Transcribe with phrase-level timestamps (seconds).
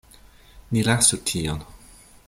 [0.77, 1.61] Ni lasu tion.